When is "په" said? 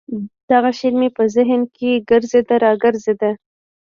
1.17-1.23